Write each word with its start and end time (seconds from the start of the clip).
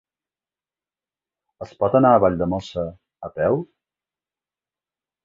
Es 1.65 1.73
pot 1.83 1.97
anar 1.99 2.13
a 2.17 2.21
Valldemossa 2.23 2.87
a 3.29 3.29
peu? 3.37 3.61